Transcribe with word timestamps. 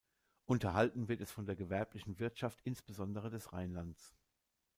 Unterhalten 0.47 1.09
wird 1.09 1.21
es 1.21 1.29
von 1.31 1.45
der 1.45 1.55
gewerblichen 1.55 2.17
Wirtschaft 2.17 2.59
insbesondere 2.63 3.29
des 3.29 3.53
Rheinlands. 3.53 4.15